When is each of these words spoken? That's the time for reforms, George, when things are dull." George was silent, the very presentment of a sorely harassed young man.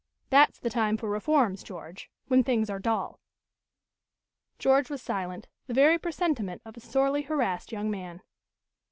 That's 0.31 0.57
the 0.57 0.71
time 0.71 0.97
for 0.97 1.07
reforms, 1.07 1.61
George, 1.61 2.09
when 2.27 2.43
things 2.43 2.71
are 2.71 2.79
dull." 2.79 3.19
George 4.57 4.89
was 4.89 4.99
silent, 4.99 5.47
the 5.67 5.75
very 5.75 5.99
presentment 5.99 6.63
of 6.65 6.75
a 6.75 6.79
sorely 6.79 7.21
harassed 7.21 7.71
young 7.71 7.91
man. 7.91 8.23